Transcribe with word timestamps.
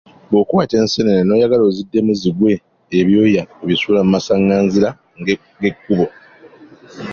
Bw'okwata 0.29 0.73
enseenene 0.81 1.21
n'oyagala 1.25 1.63
ziddemu 1.75 2.13
zigwe 2.21 2.53
ebyoya 2.99 3.43
obisuula 3.63 3.99
mu 4.05 4.09
masanganzira 4.15 4.89
g'ekkubo. 5.61 6.05